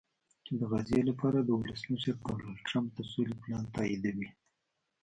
چې 0.45 0.53
د 0.59 0.61
غزې 0.71 0.99
لپاره 1.09 1.39
د 1.41 1.49
ولسمشر 1.59 2.15
ډونالډټرمپ 2.21 2.87
د 2.93 2.99
سولې 3.11 3.35
پلان 3.41 3.65
تاییدوي 3.75 4.29